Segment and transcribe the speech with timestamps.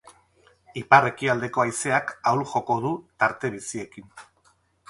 [0.81, 4.13] Ipar-ekialdeko haizeak ahul joko du, tarte biziekin.